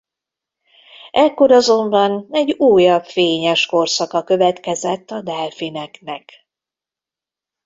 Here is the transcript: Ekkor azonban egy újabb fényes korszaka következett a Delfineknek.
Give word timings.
Ekkor 1.11 1.51
azonban 1.51 2.27
egy 2.31 2.51
újabb 2.57 3.03
fényes 3.03 3.65
korszaka 3.65 4.23
következett 4.23 5.11
a 5.11 5.21
Delfineknek. 5.21 6.33